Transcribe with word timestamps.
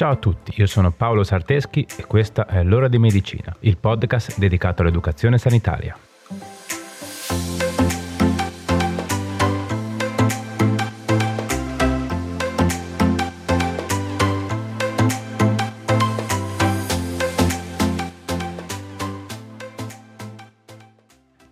Ciao 0.00 0.12
a 0.12 0.16
tutti, 0.16 0.54
io 0.56 0.64
sono 0.64 0.92
Paolo 0.92 1.22
Sarteschi 1.24 1.86
e 1.98 2.06
questa 2.06 2.46
è 2.46 2.62
L'ora 2.62 2.88
di 2.88 2.96
medicina, 2.98 3.54
il 3.60 3.76
podcast 3.76 4.38
dedicato 4.38 4.80
all'educazione 4.80 5.36
sanitaria. 5.36 5.94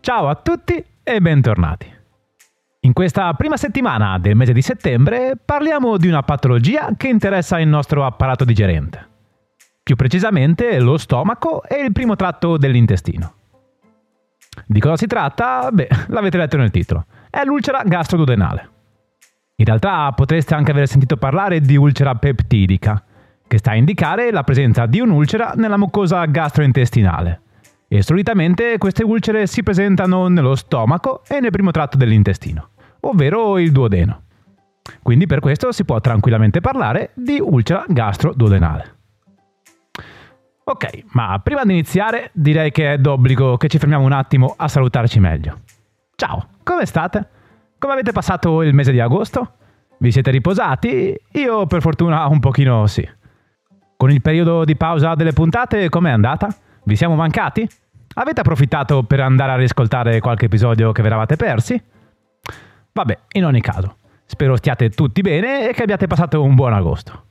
Ciao 0.00 0.28
a 0.28 0.34
tutti 0.36 0.82
e 1.02 1.20
bentornati. 1.20 1.97
Questa 2.98 3.32
prima 3.34 3.56
settimana 3.56 4.18
del 4.18 4.34
mese 4.34 4.52
di 4.52 4.60
settembre 4.60 5.34
parliamo 5.36 5.98
di 5.98 6.08
una 6.08 6.24
patologia 6.24 6.88
che 6.96 7.06
interessa 7.06 7.60
il 7.60 7.68
nostro 7.68 8.04
apparato 8.04 8.44
digerente. 8.44 9.06
Più 9.84 9.94
precisamente 9.94 10.80
lo 10.80 10.96
stomaco 10.96 11.62
e 11.62 11.76
il 11.80 11.92
primo 11.92 12.16
tratto 12.16 12.56
dell'intestino. 12.56 13.34
Di 14.66 14.80
cosa 14.80 14.96
si 14.96 15.06
tratta? 15.06 15.68
Beh, 15.70 15.86
l'avete 16.08 16.38
letto 16.38 16.56
nel 16.56 16.72
titolo. 16.72 17.06
È 17.30 17.44
l'ulcera 17.44 17.84
gastroduodenale. 17.84 18.68
In 19.54 19.64
realtà 19.64 20.10
potreste 20.10 20.56
anche 20.56 20.72
aver 20.72 20.88
sentito 20.88 21.16
parlare 21.16 21.60
di 21.60 21.76
ulcera 21.76 22.16
peptidica, 22.16 23.00
che 23.46 23.58
sta 23.58 23.70
a 23.70 23.76
indicare 23.76 24.32
la 24.32 24.42
presenza 24.42 24.86
di 24.86 24.98
un'ulcera 24.98 25.52
nella 25.54 25.76
mucosa 25.76 26.24
gastrointestinale. 26.24 27.42
E 27.86 28.02
solitamente 28.02 28.76
queste 28.76 29.04
ulcere 29.04 29.46
si 29.46 29.62
presentano 29.62 30.26
nello 30.26 30.56
stomaco 30.56 31.22
e 31.28 31.38
nel 31.38 31.52
primo 31.52 31.70
tratto 31.70 31.96
dell'intestino 31.96 32.70
ovvero 33.00 33.58
il 33.58 33.72
duodeno. 33.72 34.22
Quindi 35.02 35.26
per 35.26 35.40
questo 35.40 35.72
si 35.72 35.84
può 35.84 36.00
tranquillamente 36.00 36.60
parlare 36.60 37.10
di 37.14 37.38
ulcera 37.40 37.84
gastroduodenale. 37.86 38.96
Ok, 40.64 41.04
ma 41.12 41.38
prima 41.42 41.64
di 41.64 41.72
iniziare 41.72 42.30
direi 42.34 42.70
che 42.70 42.92
è 42.92 42.98
d'obbligo 42.98 43.56
che 43.56 43.68
ci 43.68 43.78
fermiamo 43.78 44.04
un 44.04 44.12
attimo 44.12 44.54
a 44.56 44.68
salutarci 44.68 45.18
meglio. 45.18 45.60
Ciao, 46.14 46.48
come 46.62 46.84
state? 46.84 47.28
Come 47.78 47.94
avete 47.94 48.12
passato 48.12 48.62
il 48.62 48.74
mese 48.74 48.92
di 48.92 49.00
agosto? 49.00 49.52
Vi 49.98 50.12
siete 50.12 50.30
riposati? 50.30 51.18
Io 51.32 51.66
per 51.66 51.80
fortuna 51.80 52.26
un 52.26 52.38
pochino 52.38 52.86
sì. 52.86 53.08
Con 53.96 54.10
il 54.10 54.20
periodo 54.20 54.64
di 54.64 54.76
pausa 54.76 55.14
delle 55.14 55.32
puntate 55.32 55.88
com'è 55.88 56.10
andata? 56.10 56.54
Vi 56.84 56.96
siamo 56.96 57.14
mancati? 57.14 57.66
Avete 58.14 58.40
approfittato 58.40 59.04
per 59.04 59.20
andare 59.20 59.52
a 59.52 59.56
riscoltare 59.56 60.20
qualche 60.20 60.46
episodio 60.46 60.92
che 60.92 61.00
vi 61.00 61.08
eravate 61.08 61.36
persi? 61.36 61.82
Vabbè, 62.98 63.16
in 63.34 63.44
ogni 63.44 63.60
caso, 63.60 63.98
spero 64.26 64.56
stiate 64.56 64.90
tutti 64.90 65.20
bene 65.20 65.68
e 65.68 65.72
che 65.72 65.82
abbiate 65.82 66.08
passato 66.08 66.42
un 66.42 66.56
buon 66.56 66.72
agosto. 66.72 67.26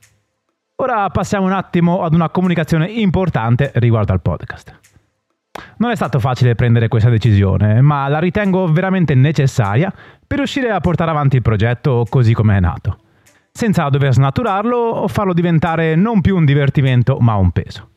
Ora 0.76 1.10
passiamo 1.10 1.44
un 1.44 1.52
attimo 1.52 2.04
ad 2.04 2.14
una 2.14 2.30
comunicazione 2.30 2.86
importante 2.86 3.72
riguardo 3.74 4.14
al 4.14 4.22
podcast. 4.22 4.80
Non 5.76 5.90
è 5.90 5.94
stato 5.94 6.20
facile 6.20 6.54
prendere 6.54 6.88
questa 6.88 7.10
decisione, 7.10 7.82
ma 7.82 8.08
la 8.08 8.18
ritengo 8.18 8.66
veramente 8.66 9.14
necessaria 9.14 9.92
per 10.26 10.38
riuscire 10.38 10.70
a 10.70 10.80
portare 10.80 11.10
avanti 11.10 11.36
il 11.36 11.42
progetto 11.42 12.06
così 12.08 12.32
come 12.32 12.56
è 12.56 12.60
nato, 12.60 13.00
senza 13.52 13.86
dover 13.90 14.14
snaturarlo 14.14 14.74
o 14.74 15.06
farlo 15.06 15.34
diventare 15.34 15.96
non 15.96 16.22
più 16.22 16.34
un 16.34 16.46
divertimento 16.46 17.18
ma 17.20 17.34
un 17.34 17.50
peso. 17.50 17.90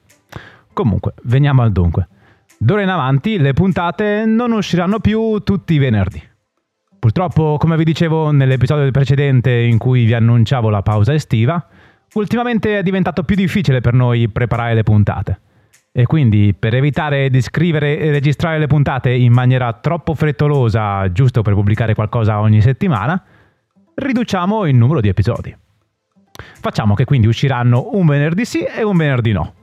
Comunque, 0.74 1.14
veniamo 1.24 1.62
al 1.62 1.72
dunque. 1.72 2.10
D'ora 2.58 2.82
in 2.82 2.90
avanti 2.90 3.38
le 3.38 3.54
puntate 3.54 4.26
non 4.26 4.52
usciranno 4.52 5.00
più 5.00 5.40
tutti 5.40 5.76
i 5.76 5.78
venerdì. 5.78 6.30
Purtroppo, 7.02 7.58
come 7.58 7.78
vi 7.78 7.84
dicevo 7.84 8.30
nell'episodio 8.30 8.92
precedente 8.92 9.50
in 9.50 9.80
cui 9.80 10.06
vi 10.06 10.14
annunciavo 10.14 10.70
la 10.70 10.84
pausa 10.84 11.16
estiva, 11.16 11.68
ultimamente 12.14 12.78
è 12.78 12.84
diventato 12.84 13.24
più 13.24 13.36
difficile 13.36 13.82
per 13.82 13.96
noi 13.96 14.30
preparare 14.30 14.76
le 14.76 14.84
puntate. 14.84 15.40
E 15.92 16.06
quindi, 16.06 16.54
per 16.54 16.76
evitare 16.76 17.32
di 17.32 17.42
scrivere 17.42 17.98
e 17.98 18.12
registrare 18.12 18.60
le 18.60 18.68
puntate 18.68 19.10
in 19.10 19.34
maniera 19.34 19.74
troppo 19.74 20.14
frettolosa, 20.14 21.12
giusto 21.12 21.42
per 21.42 21.56
pubblicare 21.56 21.96
qualcosa 21.96 22.40
ogni 22.40 22.62
settimana, 22.62 23.20
riduciamo 23.96 24.68
il 24.68 24.76
numero 24.76 25.02
di 25.02 25.08
episodi. 25.08 25.58
Facciamo 26.62 26.94
che 26.94 27.06
quindi 27.06 27.26
usciranno 27.26 27.90
un 27.94 28.06
venerdì 28.06 28.46
sì 28.46 28.64
e 28.64 28.84
un 28.84 28.96
venerdì 28.96 29.32
no. 29.32 29.54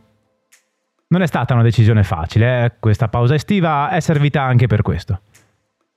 Non 1.06 1.22
è 1.22 1.27
stata 1.28 1.54
una 1.54 1.62
decisione 1.62 2.03
facile, 2.03 2.65
eh? 2.65 2.72
questa 2.81 3.06
pausa 3.06 3.37
estiva 3.37 3.91
è 3.91 4.00
servita 4.00 4.43
anche 4.43 4.66
per 4.66 4.82
questo. 4.82 5.21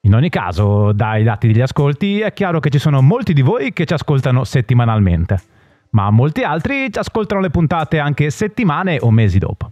In 0.03 0.15
ogni 0.15 0.29
caso, 0.29 0.93
dai 0.93 1.23
dati 1.23 1.45
degli 1.45 1.61
ascolti, 1.61 2.21
è 2.21 2.33
chiaro 2.33 2.59
che 2.59 2.71
ci 2.71 2.79
sono 2.79 3.01
molti 3.01 3.33
di 3.33 3.43
voi 3.43 3.71
che 3.71 3.85
ci 3.85 3.93
ascoltano 3.93 4.43
settimanalmente, 4.43 5.39
ma 5.91 6.09
molti 6.09 6.41
altri 6.41 6.91
ci 6.91 6.97
ascoltano 6.97 7.39
le 7.39 7.51
puntate 7.51 7.99
anche 7.99 8.31
settimane 8.31 8.97
o 8.99 9.11
mesi 9.11 9.37
dopo. 9.37 9.71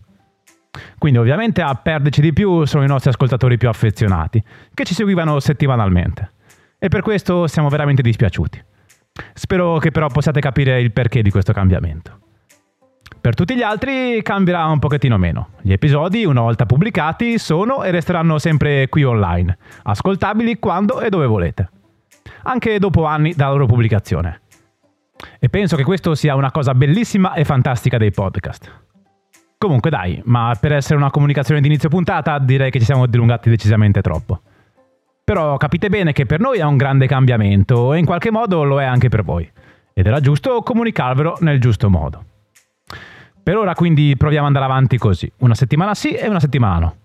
Quindi 1.00 1.18
ovviamente 1.18 1.64
a 1.64 1.74
perderci 1.74 2.22
di 2.22 2.32
più 2.32 2.64
sono 2.66 2.84
i 2.84 2.88
nostri 2.88 3.10
ascoltatori 3.10 3.58
più 3.58 3.70
affezionati, 3.70 4.44
che 4.72 4.86
ci 4.86 4.94
seguivano 4.94 5.40
settimanalmente. 5.40 6.34
E 6.78 6.90
per 6.90 7.02
questo 7.02 7.48
siamo 7.48 7.70
veramente 7.70 8.04
dispiaciuti. 8.04 8.64
Spero 9.34 9.80
che 9.80 9.90
però 9.90 10.08
possiate 10.10 10.40
capire 10.42 10.80
il 10.80 10.92
perché 10.92 11.24
di 11.24 11.32
questo 11.32 11.54
cambiamento. 11.54 12.29
Per 13.22 13.34
tutti 13.36 13.56
gli 13.56 13.62
altri 13.62 14.22
cambierà 14.24 14.66
un 14.68 14.80
pochettino 14.80 15.18
meno. 15.18 15.50
Gli 15.62 15.72
episodi, 15.74 16.26
una 16.26 16.42
volta 16.42 16.66
pubblicati, 16.66 17.38
sono 17.38 17.84
e 17.84 17.92
resteranno 17.92 18.40
sempre 18.40 18.88
qui 18.88 19.04
online, 19.04 19.58
ascoltabili 19.84 20.58
quando 20.58 21.02
e 21.02 21.10
dove 21.10 21.26
volete, 21.26 21.70
anche 22.44 22.80
dopo 22.80 23.06
anni 23.06 23.34
dalla 23.34 23.52
loro 23.52 23.66
pubblicazione. 23.66 24.42
E 25.38 25.50
penso 25.50 25.76
che 25.76 25.84
questo 25.84 26.16
sia 26.16 26.36
una 26.36 26.52
cosa 26.52 26.74
bellissima 26.74 27.34
e 27.34 27.44
fantastica 27.44 27.98
dei 27.98 28.12
podcast. 28.12 28.72
Comunque 29.58 29.90
dai, 29.90 30.22
ma 30.24 30.56
per 30.58 30.72
essere 30.72 30.96
una 30.96 31.12
comunicazione 31.12 31.60
di 31.60 31.68
inizio 31.68 31.90
puntata 31.90 32.40
direi 32.40 32.72
che 32.72 32.80
ci 32.80 32.86
siamo 32.86 33.06
dilungati 33.06 33.50
decisamente 33.50 34.02
troppo. 34.02 34.42
Però 35.26 35.58
capite 35.58 35.90
bene 35.90 36.14
che 36.14 36.26
per 36.26 36.40
noi 36.40 36.60
è 36.60 36.64
un 36.64 36.78
grande 36.78 37.06
cambiamento 37.06 37.94
e 37.94 38.00
in 38.00 38.06
qualche 38.06 38.32
modo 38.32 38.64
lo 38.64 38.80
è 38.80 38.86
anche 38.86 39.10
per 39.10 39.24
voi. 39.24 39.52
Ed 39.94 40.08
era 40.08 40.22
giusto 40.22 40.62
comunicarvelo 40.62 41.40
nel 41.42 41.60
giusto 41.60 41.90
modo. 41.90 42.24
Per 43.50 43.58
ora 43.58 43.74
quindi 43.74 44.16
proviamo 44.16 44.46
ad 44.46 44.54
andare 44.54 44.72
avanti 44.72 45.00
così, 45.00 45.28
una 45.38 45.56
settimana 45.56 45.96
sì 45.96 46.12
e 46.12 46.28
una 46.28 46.40
settimana 46.40 46.78
no. 46.78 46.96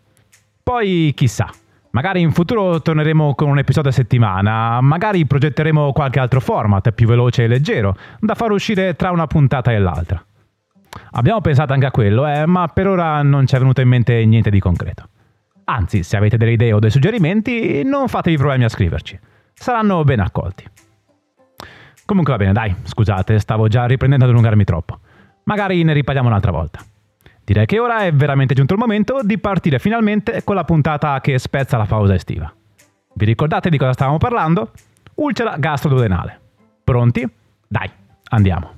Poi 0.63 1.11
chissà, 1.17 1.49
magari 1.93 2.21
in 2.21 2.33
futuro 2.33 2.83
torneremo 2.83 3.35
con 3.35 3.49
un 3.49 3.57
episodio 3.57 3.89
a 3.89 3.95
settimana, 3.95 4.79
magari 4.83 5.25
progetteremo 5.25 5.91
qualche 5.93 6.21
altro 6.21 6.41
format 6.41 6.91
più 6.91 7.07
veloce 7.07 7.45
e 7.45 7.47
leggero, 7.47 7.97
da 8.21 8.35
far 8.35 8.51
uscire 8.51 8.95
tra 8.95 9.11
una 9.11 9.27
puntata 9.27 9.73
e 9.73 9.79
l'altra. 9.79 10.23
Abbiamo 11.13 11.41
pensato 11.41 11.73
anche 11.73 11.87
a 11.87 11.91
quello, 11.91 12.27
eh, 12.27 12.45
ma 12.45 12.69
per 12.69 12.89
ora 12.89 13.23
non 13.23 13.47
ci 13.47 13.55
è 13.55 13.59
venuto 13.59 13.81
in 13.81 13.89
mente 13.89 14.23
niente 14.27 14.51
di 14.51 14.61
concreto. 14.61 15.09
Anzi, 15.65 16.03
se 16.03 16.19
avete 16.19 16.37
delle 16.37 16.53
idee 16.53 16.75
o 16.75 16.79
dei 16.79 16.91
suggerimenti, 16.91 17.83
non 17.85 18.07
fatevi 18.07 18.37
problemi 18.37 18.65
a 18.65 18.69
scriverci. 18.69 19.19
Saranno 19.55 20.05
ben 20.05 20.21
accolti. 20.21 20.63
Comunque 22.05 22.35
va 22.35 22.39
bene, 22.39 22.53
dai, 22.53 22.75
scusate, 22.83 23.39
stavo 23.39 23.67
già 23.67 23.87
riprendendo 23.87 24.27
ad 24.27 24.31
allungarmi 24.31 24.65
troppo. 24.65 24.99
Magari 25.45 25.83
ne 25.83 25.93
riparliamo 25.93 26.29
un'altra 26.29 26.51
volta. 26.51 26.81
Direi 27.45 27.67
che 27.67 27.79
ora 27.79 28.01
è 28.01 28.13
veramente 28.13 28.55
giunto 28.55 28.73
il 28.73 28.79
momento 28.79 29.21
di 29.23 29.39
partire 29.39 29.79
finalmente 29.79 30.43
con 30.45 30.55
la 30.55 30.65
puntata 30.65 31.21
che 31.21 31.39
spezza 31.39 31.77
la 31.77 31.85
pausa 31.85 32.15
estiva. 32.15 32.53
Vi 33.13 33.25
ricordate 33.25 33.69
di 33.69 33.77
cosa 33.77 33.93
stavamo 33.93 34.17
parlando? 34.17 34.73
Ulcera 35.17 35.57
gastroduodenale. 35.59 36.41
Pronti? 36.83 37.29
Dai, 37.69 37.91
andiamo. 38.31 38.73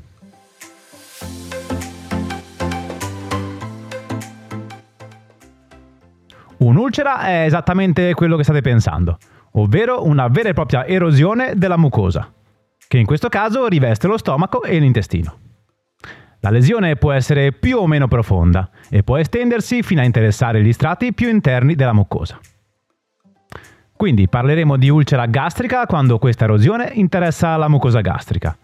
Un'ulcera 6.58 7.20
è 7.20 7.44
esattamente 7.44 8.14
quello 8.14 8.36
che 8.36 8.42
state 8.42 8.62
pensando, 8.62 9.18
ovvero 9.52 10.04
una 10.04 10.26
vera 10.26 10.48
e 10.48 10.54
propria 10.54 10.86
erosione 10.86 11.52
della 11.54 11.76
mucosa, 11.76 12.32
che 12.88 12.98
in 12.98 13.06
questo 13.06 13.28
caso 13.28 13.68
riveste 13.68 14.06
lo 14.08 14.16
stomaco 14.16 14.62
e 14.62 14.78
l'intestino. 14.78 15.45
La 16.40 16.50
lesione 16.50 16.96
può 16.96 17.12
essere 17.12 17.52
più 17.52 17.78
o 17.78 17.86
meno 17.86 18.08
profonda 18.08 18.70
e 18.88 19.02
può 19.02 19.16
estendersi 19.16 19.82
fino 19.82 20.00
a 20.00 20.04
interessare 20.04 20.62
gli 20.62 20.72
strati 20.72 21.12
più 21.12 21.28
interni 21.28 21.74
della 21.74 21.92
mucosa. 21.92 22.38
Quindi 23.96 24.28
parleremo 24.28 24.76
di 24.76 24.90
ulcera 24.90 25.26
gastrica 25.26 25.86
quando 25.86 26.18
questa 26.18 26.44
erosione 26.44 26.90
interessa 26.92 27.56
la 27.56 27.68
mucosa 27.68 28.00
gastrica 28.00 28.56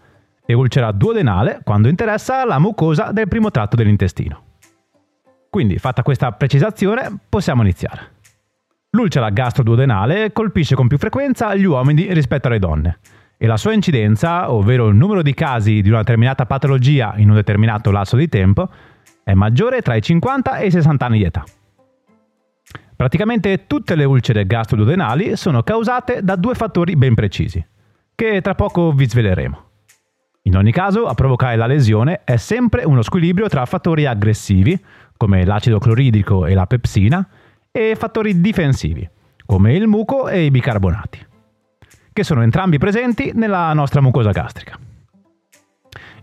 e 0.45 0.53
ulcera 0.53 0.91
duodenale 0.91 1.61
quando 1.63 1.87
interessa 1.87 2.45
la 2.45 2.59
mucosa 2.59 3.11
del 3.11 3.27
primo 3.27 3.49
tratto 3.49 3.75
dell'intestino. 3.75 4.43
Quindi, 5.49 5.77
fatta 5.77 6.03
questa 6.03 6.31
precisazione, 6.31 7.19
possiamo 7.27 7.63
iniziare. 7.63 8.11
L'ulcera 8.91 9.29
gastroduodenale 9.29 10.31
colpisce 10.31 10.75
con 10.75 10.87
più 10.87 10.97
frequenza 10.97 11.55
gli 11.55 11.63
uomini 11.63 12.13
rispetto 12.13 12.47
alle 12.47 12.59
donne 12.59 12.99
e 13.43 13.45
la 13.45 13.57
sua 13.57 13.73
incidenza, 13.73 14.53
ovvero 14.53 14.87
il 14.87 14.95
numero 14.95 15.21
di 15.21 15.33
casi 15.33 15.81
di 15.81 15.89
una 15.89 15.97
determinata 15.97 16.45
patologia 16.45 17.15
in 17.17 17.27
un 17.27 17.35
determinato 17.35 17.91
lasso 17.91 18.15
di 18.15 18.29
tempo, 18.29 18.69
è 19.21 19.33
maggiore 19.33 19.81
tra 19.81 19.95
i 19.95 20.01
50 20.01 20.59
e 20.59 20.67
i 20.67 20.71
60 20.71 21.05
anni 21.05 21.17
di 21.17 21.25
età. 21.25 21.43
Praticamente 22.95 23.67
tutte 23.67 23.95
le 23.95 24.05
ulcere 24.05 24.45
gastroduodenali 24.45 25.35
sono 25.35 25.61
causate 25.61 26.23
da 26.23 26.37
due 26.37 26.53
fattori 26.53 26.95
ben 26.95 27.15
precisi, 27.15 27.61
che 28.15 28.39
tra 28.39 28.55
poco 28.55 28.93
vi 28.93 29.09
sveleremo. 29.09 29.63
In 30.43 30.55
ogni 30.55 30.71
caso, 30.71 31.05
a 31.05 31.13
provocare 31.13 31.57
la 31.57 31.67
lesione 31.67 32.21
è 32.23 32.37
sempre 32.37 32.85
uno 32.85 33.01
squilibrio 33.01 33.49
tra 33.49 33.65
fattori 33.65 34.05
aggressivi, 34.05 34.81
come 35.17 35.43
l'acido 35.43 35.79
cloridrico 35.79 36.45
e 36.45 36.53
la 36.53 36.65
pepsina, 36.65 37.27
e 37.69 37.93
fattori 37.97 38.39
difensivi, 38.39 39.05
come 39.45 39.73
il 39.73 39.87
muco 39.87 40.29
e 40.29 40.45
i 40.45 40.49
bicarbonati, 40.49 41.31
che 42.13 42.23
sono 42.23 42.43
entrambi 42.43 42.77
presenti 42.77 43.31
nella 43.33 43.73
nostra 43.73 43.99
mucosa 43.99 44.31
gastrica. 44.31 44.77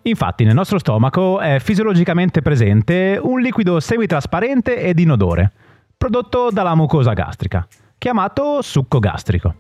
Infatti 0.03 0.45
nel 0.45 0.55
nostro 0.55 0.79
stomaco 0.79 1.41
è 1.41 1.59
fisiologicamente 1.59 2.41
presente 2.41 3.19
un 3.21 3.41
liquido 3.41 3.81
semitrasparente 3.81 4.79
ed 4.79 4.99
inodore, 4.99 5.53
prodotto 5.99 6.49
dalla 6.51 6.75
mucosa 6.75 7.13
gastrica, 7.13 7.67
chiamato 7.99 8.63
succo 8.63 8.99
gastrico. 8.99 9.55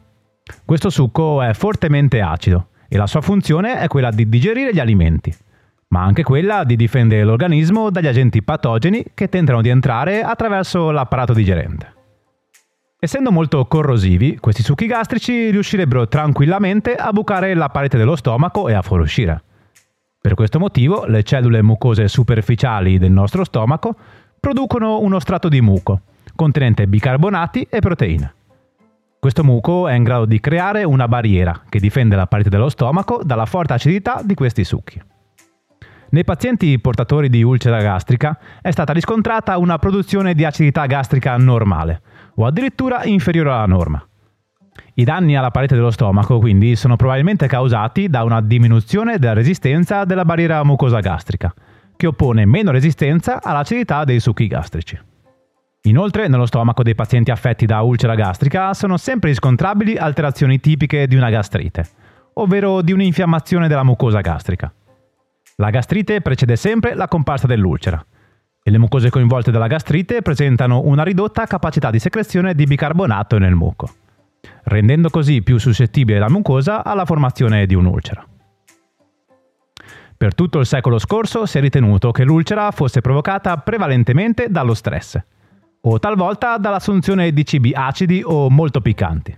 Questo 0.64 0.88
succo 0.88 1.42
è 1.42 1.52
fortemente 1.52 2.22
acido 2.22 2.68
e 2.88 2.96
la 2.96 3.06
sua 3.06 3.20
funzione 3.20 3.80
è 3.80 3.86
quella 3.88 4.10
di 4.10 4.26
digerire 4.28 4.72
gli 4.72 4.80
alimenti, 4.80 5.34
ma 5.88 6.02
anche 6.02 6.22
quella 6.22 6.64
di 6.64 6.76
difendere 6.76 7.22
l'organismo 7.22 7.90
dagli 7.90 8.06
agenti 8.06 8.42
patogeni 8.42 9.04
che 9.12 9.28
tentano 9.28 9.60
di 9.60 9.68
entrare 9.68 10.22
attraverso 10.22 10.90
l'apparato 10.90 11.34
digerente. 11.34 11.98
Essendo 13.02 13.32
molto 13.32 13.64
corrosivi, 13.64 14.36
questi 14.36 14.62
succhi 14.62 14.84
gastrici 14.84 15.50
riuscirebbero 15.50 16.06
tranquillamente 16.06 16.94
a 16.94 17.12
bucare 17.12 17.54
la 17.54 17.70
parete 17.70 17.96
dello 17.96 18.14
stomaco 18.14 18.68
e 18.68 18.74
a 18.74 18.82
fuoriuscire. 18.82 19.42
Per 20.20 20.34
questo 20.34 20.58
motivo 20.58 21.06
le 21.06 21.22
cellule 21.22 21.62
mucose 21.62 22.08
superficiali 22.08 22.98
del 22.98 23.10
nostro 23.10 23.42
stomaco 23.44 23.96
producono 24.38 25.00
uno 25.00 25.18
strato 25.18 25.48
di 25.48 25.62
muco, 25.62 26.02
contenente 26.36 26.86
bicarbonati 26.86 27.66
e 27.70 27.78
proteine. 27.78 28.34
Questo 29.18 29.44
muco 29.44 29.88
è 29.88 29.94
in 29.94 30.02
grado 30.02 30.26
di 30.26 30.38
creare 30.38 30.84
una 30.84 31.08
barriera 31.08 31.58
che 31.70 31.80
difende 31.80 32.16
la 32.16 32.26
parete 32.26 32.50
dello 32.50 32.68
stomaco 32.68 33.22
dalla 33.24 33.46
forte 33.46 33.72
acidità 33.72 34.20
di 34.22 34.34
questi 34.34 34.62
succhi. 34.62 35.00
Nei 36.10 36.24
pazienti 36.24 36.78
portatori 36.78 37.30
di 37.30 37.42
ulcera 37.42 37.80
gastrica 37.80 38.38
è 38.60 38.70
stata 38.70 38.92
riscontrata 38.92 39.56
una 39.56 39.78
produzione 39.78 40.34
di 40.34 40.44
acidità 40.44 40.84
gastrica 40.84 41.34
normale 41.38 42.02
o 42.34 42.46
addirittura 42.46 43.04
inferiore 43.04 43.50
alla 43.50 43.66
norma. 43.66 44.04
I 44.94 45.04
danni 45.04 45.36
alla 45.36 45.50
parete 45.50 45.74
dello 45.74 45.90
stomaco 45.90 46.38
quindi 46.38 46.76
sono 46.76 46.96
probabilmente 46.96 47.46
causati 47.46 48.08
da 48.08 48.22
una 48.24 48.40
diminuzione 48.40 49.18
della 49.18 49.32
resistenza 49.32 50.04
della 50.04 50.24
barriera 50.24 50.62
mucosa 50.64 51.00
gastrica, 51.00 51.52
che 51.96 52.06
oppone 52.06 52.44
meno 52.46 52.70
resistenza 52.70 53.40
all'acidità 53.42 54.04
dei 54.04 54.20
succhi 54.20 54.46
gastrici. 54.46 54.98
Inoltre, 55.84 56.28
nello 56.28 56.44
stomaco 56.44 56.82
dei 56.82 56.94
pazienti 56.94 57.30
affetti 57.30 57.64
da 57.64 57.80
ulcera 57.80 58.14
gastrica 58.14 58.74
sono 58.74 58.96
sempre 58.98 59.30
riscontrabili 59.30 59.96
alterazioni 59.96 60.60
tipiche 60.60 61.06
di 61.06 61.16
una 61.16 61.30
gastrite, 61.30 61.88
ovvero 62.34 62.82
di 62.82 62.92
un'infiammazione 62.92 63.68
della 63.68 63.84
mucosa 63.84 64.20
gastrica. 64.20 64.72
La 65.56 65.70
gastrite 65.70 66.20
precede 66.20 66.56
sempre 66.56 66.94
la 66.94 67.08
comparsa 67.08 67.46
dell'ulcera 67.46 68.04
e 68.62 68.70
le 68.70 68.78
mucose 68.78 69.10
coinvolte 69.10 69.50
dalla 69.50 69.66
gastrite 69.66 70.22
presentano 70.22 70.82
una 70.84 71.02
ridotta 71.02 71.46
capacità 71.46 71.90
di 71.90 71.98
secrezione 71.98 72.54
di 72.54 72.64
bicarbonato 72.64 73.38
nel 73.38 73.54
muco, 73.54 73.88
rendendo 74.64 75.08
così 75.08 75.42
più 75.42 75.58
suscettibile 75.58 76.18
la 76.18 76.28
mucosa 76.28 76.84
alla 76.84 77.04
formazione 77.04 77.66
di 77.66 77.74
un'ulcera. 77.74 78.24
Per 80.16 80.34
tutto 80.34 80.58
il 80.58 80.66
secolo 80.66 80.98
scorso 80.98 81.46
si 81.46 81.56
è 81.56 81.60
ritenuto 81.62 82.10
che 82.10 82.24
l'ulcera 82.24 82.70
fosse 82.72 83.00
provocata 83.00 83.56
prevalentemente 83.56 84.48
dallo 84.50 84.74
stress 84.74 85.18
o 85.82 85.98
talvolta 85.98 86.58
dall'assunzione 86.58 87.32
di 87.32 87.46
cibi 87.46 87.72
acidi 87.72 88.20
o 88.22 88.50
molto 88.50 88.82
piccanti. 88.82 89.34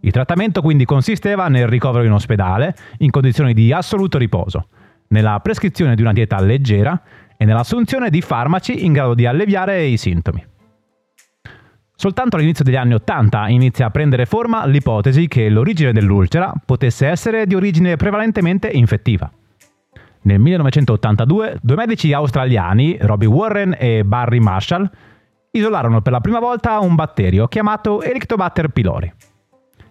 Il 0.00 0.10
trattamento 0.10 0.60
quindi 0.60 0.84
consisteva 0.84 1.46
nel 1.46 1.68
ricovero 1.68 2.04
in 2.04 2.10
ospedale 2.10 2.74
in 2.98 3.10
condizioni 3.10 3.54
di 3.54 3.72
assoluto 3.72 4.18
riposo, 4.18 4.68
nella 5.08 5.38
prescrizione 5.40 5.94
di 5.94 6.02
una 6.02 6.12
dieta 6.12 6.40
leggera 6.40 7.00
e 7.36 7.44
nell'assunzione 7.44 8.10
di 8.10 8.20
farmaci 8.20 8.84
in 8.84 8.92
grado 8.92 9.14
di 9.14 9.26
alleviare 9.26 9.84
i 9.84 9.96
sintomi. 9.96 10.44
Soltanto 11.98 12.36
all'inizio 12.36 12.62
degli 12.62 12.76
anni 12.76 12.92
Ottanta 12.92 13.48
inizia 13.48 13.86
a 13.86 13.90
prendere 13.90 14.26
forma 14.26 14.66
l'ipotesi 14.66 15.28
che 15.28 15.48
l'origine 15.48 15.92
dell'ulcera 15.92 16.52
potesse 16.64 17.06
essere 17.06 17.46
di 17.46 17.54
origine 17.54 17.96
prevalentemente 17.96 18.68
infettiva. 18.68 19.30
Nel 20.22 20.38
1982 20.38 21.58
due 21.62 21.76
medici 21.76 22.12
australiani, 22.12 22.98
Robbie 23.00 23.28
Warren 23.28 23.76
e 23.78 24.04
Barry 24.04 24.40
Marshall, 24.40 24.90
isolarono 25.52 26.02
per 26.02 26.12
la 26.12 26.20
prima 26.20 26.38
volta 26.38 26.80
un 26.80 26.94
batterio 26.94 27.46
chiamato 27.46 28.02
Helicobacter 28.02 28.68
pylori, 28.68 29.10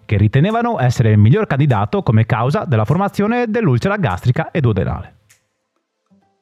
che 0.05 0.17
ritenevano 0.17 0.79
essere 0.79 1.11
il 1.11 1.17
miglior 1.17 1.47
candidato 1.47 2.03
come 2.03 2.25
causa 2.25 2.65
della 2.65 2.85
formazione 2.85 3.45
dell'ulcera 3.47 3.97
gastrica 3.97 4.51
e 4.51 4.61
duodenale. 4.61 5.14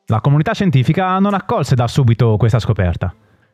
La 0.08 0.22
comunità 0.22 0.54
scientifica 0.54 1.18
non 1.20 1.34
accolse 1.34 1.76
da 1.76 1.88
subito 1.88 2.36
questa 2.38 2.60
scoperta 2.60 3.14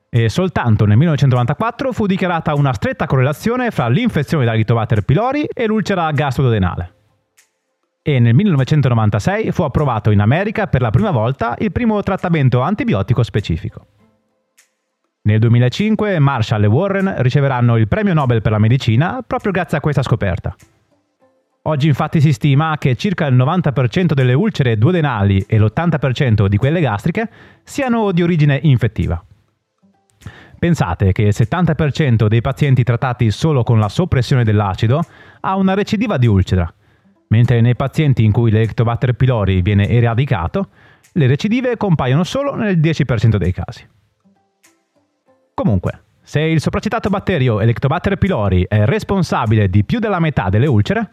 e 0.10 0.28
soltanto 0.28 0.86
nel 0.86 0.98
1994 0.98 1.92
fu 1.92 2.08
dichiarata 2.08 2.56
una 2.56 2.74
stretta 2.74 3.06
correlazione 3.06 3.70
fra 3.70 3.88
l'infezione 3.88 4.44
da 4.44 4.54
Helicobacter 4.54 5.04
pylori 5.04 5.44
e 5.44 5.68
l'ulcera 5.68 6.10
gastrodenale. 6.12 6.94
E 8.02 8.20
nel 8.20 8.34
1996 8.34 9.52
fu 9.52 9.62
approvato 9.62 10.10
in 10.10 10.20
America 10.20 10.66
per 10.66 10.82
la 10.82 10.90
prima 10.90 11.12
volta 11.12 11.56
il 11.60 11.72
primo 11.72 12.02
trattamento 12.02 12.62
antibiotico 12.62 13.22
specifico. 13.22 13.86
Nel 15.22 15.38
2005 15.38 16.18
Marshall 16.18 16.64
e 16.64 16.68
Warren 16.68 17.16
riceveranno 17.18 17.78
il 17.78 17.88
premio 17.88 18.16
Nobel 18.16 18.42
per 18.42 18.52
la 18.52 18.58
medicina 18.58 19.22
proprio 19.26 19.52
grazie 19.52 19.78
a 19.78 19.82
questa 19.82 20.02
scoperta. 20.02 20.56
Oggi 21.64 21.88
infatti 21.88 22.22
si 22.22 22.32
stima 22.32 22.78
che 22.78 22.96
circa 22.96 23.28
il 23.28 23.36
90% 23.36 24.14
delle 24.14 24.34
ulcere 24.34 24.78
duodenali 24.78 25.44
e 25.48 25.60
l'80% 25.60 26.48
di 26.48 26.58
quelle 26.58 26.80
gastriche 26.80 27.30
siano 27.64 28.12
di 28.12 28.24
origine 28.24 28.60
infettiva. 28.64 29.24
Pensate 30.58 31.12
che 31.12 31.24
il 31.24 31.34
70% 31.36 32.28
dei 32.28 32.42
pazienti 32.42 32.84
trattati 32.84 33.30
solo 33.32 33.64
con 33.64 33.80
la 33.80 33.90
soppressione 33.90 34.44
dell'acido 34.44 35.02
ha 35.42 35.56
una 35.56 35.74
recidiva 35.74 36.18
di 36.18 36.28
ulcera, 36.28 36.72
mentre 37.28 37.62
nei 37.62 37.76
pazienti 37.76 38.24
in 38.24 38.32
cui 38.32 38.52
l'Electobacter 38.52 39.14
pylori 39.14 39.62
viene 39.62 39.88
eradicato, 39.88 40.70
le 41.14 41.28
recidive 41.28 41.78
compaiono 41.78 42.24
solo 42.24 42.56
nel 42.56 42.80
10% 42.80 43.36
dei 43.36 43.52
casi. 43.54 43.88
Comunque, 45.54 46.04
se 46.22 46.42
il 46.42 46.62
sopracitato 46.62 47.10
batterio 47.10 47.60
Electobacter 47.60 48.18
pylori 48.18 48.66
è 48.68 48.86
responsabile 48.86 49.70
di 49.70 49.84
più 49.84 50.00
della 50.00 50.20
metà 50.20 50.50
delle 50.50 50.68
ulcere, 50.68 51.10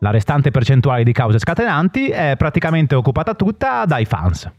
la 0.00 0.10
restante 0.10 0.50
percentuale 0.50 1.04
di 1.04 1.12
cause 1.12 1.38
scatenanti 1.38 2.08
è 2.08 2.34
praticamente 2.36 2.94
occupata 2.94 3.34
tutta 3.34 3.84
dai 3.86 4.04
FANS. 4.04 4.50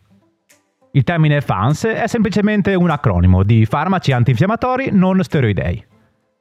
Il 0.93 1.03
termine 1.03 1.41
FANS 1.41 1.85
è 1.85 2.07
semplicemente 2.07 2.73
un 2.73 2.89
acronimo 2.89 3.43
di 3.43 3.65
farmaci 3.65 4.11
antinfiammatori 4.11 4.89
non 4.91 5.23
steroidei 5.23 5.85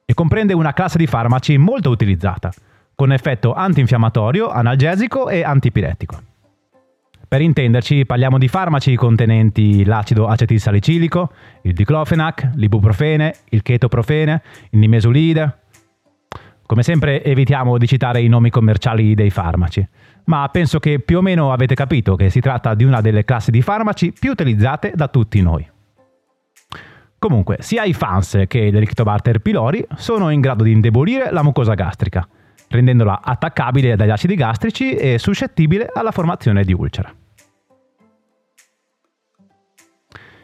e 0.05 0.13
comprende 0.13 0.53
una 0.53 0.73
classe 0.73 0.97
di 0.97 1.07
farmaci 1.07 1.57
molto 1.57 1.89
utilizzata, 1.89 2.51
con 2.95 3.13
effetto 3.13 3.53
antinfiammatorio, 3.53 4.49
analgesico 4.49 5.29
e 5.29 5.43
antipiretico. 5.43 6.21
Per 7.31 7.39
intenderci, 7.39 8.05
parliamo 8.05 8.37
di 8.37 8.49
farmaci 8.49 8.93
contenenti 8.97 9.85
l'acido 9.85 10.27
acetilsalicilico, 10.27 11.31
il 11.61 11.73
diclofenac, 11.73 12.49
l'ibuprofene, 12.55 13.33
il 13.51 13.61
chetoprofene, 13.61 14.41
il 14.71 14.79
nimesulide. 14.79 15.59
Come 16.71 16.83
sempre 16.83 17.21
evitiamo 17.21 17.77
di 17.77 17.85
citare 17.85 18.21
i 18.21 18.29
nomi 18.29 18.49
commerciali 18.49 19.13
dei 19.13 19.29
farmaci, 19.29 19.85
ma 20.27 20.47
penso 20.47 20.79
che 20.79 20.99
più 20.99 21.17
o 21.17 21.21
meno 21.21 21.51
avete 21.51 21.75
capito 21.75 22.15
che 22.15 22.29
si 22.29 22.39
tratta 22.39 22.75
di 22.75 22.85
una 22.85 23.01
delle 23.01 23.25
classi 23.25 23.51
di 23.51 23.61
farmaci 23.61 24.13
più 24.17 24.31
utilizzate 24.31 24.93
da 24.95 25.09
tutti 25.09 25.41
noi. 25.41 25.69
Comunque, 27.19 27.57
sia 27.59 27.83
i 27.83 27.91
FANS 27.91 28.43
che 28.47 28.71
l'Elictobacter 28.71 29.39
pylori 29.39 29.85
sono 29.97 30.29
in 30.29 30.39
grado 30.39 30.63
di 30.63 30.71
indebolire 30.71 31.29
la 31.29 31.43
mucosa 31.43 31.73
gastrica, 31.73 32.25
rendendola 32.69 33.19
attaccabile 33.21 33.97
dagli 33.97 34.11
acidi 34.11 34.35
gastrici 34.35 34.95
e 34.95 35.17
suscettibile 35.19 35.89
alla 35.93 36.11
formazione 36.11 36.63
di 36.63 36.71
ulcera. 36.71 37.13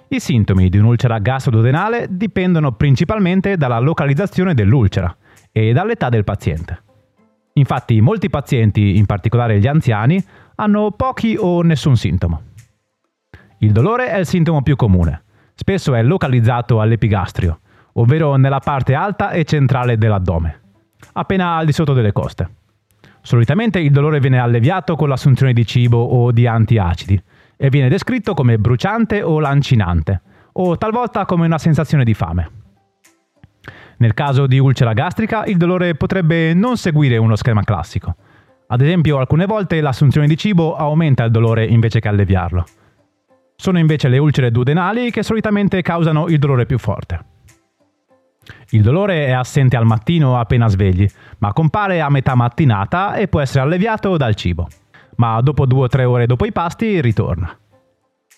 I 0.10 0.20
sintomi 0.20 0.68
di 0.68 0.78
un'ulcera 0.78 1.20
gastroduodenale 1.20 2.08
dipendono 2.10 2.74
principalmente 2.74 3.56
dalla 3.56 3.80
localizzazione 3.80 4.54
dell'ulcera 4.54 5.16
e 5.58 5.74
dall'età 5.74 6.10
del 6.10 6.24
paziente. 6.24 6.84
Infatti 7.54 8.00
molti 8.00 8.30
pazienti, 8.30 8.98
in 8.98 9.08
particolare 9.08 9.58
gli 9.58 9.66
anziani, 9.66 10.24
hanno 10.56 10.92
pochi 10.92 11.36
o 11.36 11.64
nessun 11.64 11.98
sintomo. 11.98 12.42
Il 13.60 13.72
dolore 13.72 14.10
è 14.10 14.20
il 14.20 14.28
sintomo 14.28 14.62
più 14.62 14.76
comune. 14.76 15.24
Spesso 15.56 15.96
è 15.96 16.04
localizzato 16.04 16.80
all'epigastrio, 16.80 17.62
ovvero 17.94 18.36
nella 18.36 18.60
parte 18.60 18.94
alta 18.94 19.32
e 19.32 19.46
centrale 19.46 19.98
dell'addome, 19.98 20.62
appena 21.14 21.56
al 21.56 21.66
di 21.66 21.72
sotto 21.72 21.94
delle 21.94 22.12
coste. 22.12 22.48
Solitamente 23.22 23.80
il 23.80 23.92
dolore 23.92 24.20
viene 24.20 24.38
alleviato 24.38 24.96
con 24.96 25.10
l'assunzione 25.10 25.54
di 25.54 25.66
cibo 25.66 25.98
o 25.98 26.32
di 26.32 26.46
antiacidi, 26.46 27.20
e 27.58 27.70
viene 27.70 27.90
descritto 27.90 28.36
come 28.36 28.60
bruciante 28.60 29.24
o 29.24 29.40
lancinante, 29.40 30.22
o 30.54 30.78
talvolta 30.78 31.26
come 31.26 31.48
una 31.48 31.58
sensazione 31.58 32.04
di 32.04 32.14
fame. 32.14 32.67
Nel 33.98 34.14
caso 34.14 34.48
di 34.48 34.60
ulcera 34.60 34.94
gastrica 34.94 35.46
il 35.46 35.58
dolore 35.58 35.96
potrebbe 35.96 36.54
non 36.54 36.78
seguire 36.78 37.18
uno 37.18 37.36
schema 37.36 37.64
classico. 37.64 38.16
Ad 38.68 38.82
esempio, 38.82 39.18
alcune 39.18 39.46
volte 39.46 39.80
l'assunzione 39.80 40.28
di 40.28 40.38
cibo 40.38 40.76
aumenta 40.76 41.24
il 41.24 41.32
dolore 41.32 41.66
invece 41.66 42.00
che 42.00 42.08
alleviarlo. 42.08 42.66
Sono 43.56 43.80
invece 43.80 44.08
le 44.08 44.18
ulcere 44.18 44.52
duodenali 44.52 45.10
che 45.10 45.24
solitamente 45.24 45.82
causano 45.82 46.28
il 46.28 46.38
dolore 46.38 46.66
più 46.66 46.78
forte. 46.78 47.20
Il 48.70 48.82
dolore 48.82 49.26
è 49.26 49.32
assente 49.32 49.78
al 49.78 49.86
mattino 49.86 50.38
appena 50.38 50.68
svegli, 50.68 51.08
ma 51.40 51.54
compare 51.54 52.02
a 52.02 52.10
metà 52.10 52.36
mattinata 52.36 53.16
e 53.16 53.28
può 53.28 53.40
essere 53.40 53.64
alleviato 53.64 54.18
dal 54.18 54.36
cibo. 54.36 54.68
Ma 55.16 55.40
dopo 55.42 55.66
due 55.66 55.86
o 55.86 55.88
tre 55.88 56.04
ore 56.04 56.26
dopo 56.26 56.46
i 56.46 56.52
pasti 56.52 57.02
ritorna. 57.02 57.58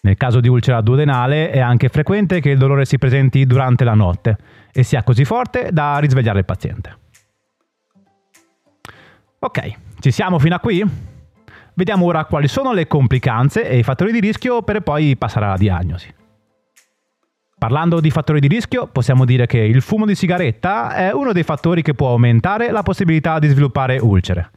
Nel 0.01 0.15
caso 0.15 0.39
di 0.39 0.47
ulcera 0.47 0.81
duodenale 0.81 1.49
è 1.49 1.59
anche 1.59 1.89
frequente 1.89 2.39
che 2.39 2.51
il 2.51 2.57
dolore 2.57 2.85
si 2.85 2.97
presenti 2.97 3.45
durante 3.45 3.83
la 3.83 3.93
notte 3.93 4.37
e 4.71 4.83
sia 4.83 5.03
così 5.03 5.25
forte 5.25 5.69
da 5.71 5.97
risvegliare 5.97 6.39
il 6.39 6.45
paziente. 6.45 6.97
Ok, 9.39 9.73
ci 9.99 10.11
siamo 10.11 10.39
fino 10.39 10.55
a 10.55 10.59
qui? 10.59 10.83
Vediamo 11.73 12.05
ora 12.05 12.25
quali 12.25 12.47
sono 12.47 12.73
le 12.73 12.87
complicanze 12.87 13.67
e 13.67 13.77
i 13.77 13.83
fattori 13.83 14.11
di 14.11 14.19
rischio 14.19 14.63
per 14.63 14.81
poi 14.81 15.15
passare 15.17 15.45
alla 15.45 15.57
diagnosi. 15.57 16.13
Parlando 17.57 17.99
di 17.99 18.09
fattori 18.09 18.39
di 18.39 18.47
rischio, 18.47 18.87
possiamo 18.87 19.25
dire 19.25 19.45
che 19.45 19.59
il 19.59 19.81
fumo 19.81 20.05
di 20.05 20.15
sigaretta 20.15 20.93
è 20.93 21.11
uno 21.11 21.33
dei 21.33 21.43
fattori 21.43 21.81
che 21.81 21.93
può 21.93 22.09
aumentare 22.09 22.71
la 22.71 22.83
possibilità 22.83 23.37
di 23.37 23.49
sviluppare 23.49 23.97
ulcere 23.97 24.49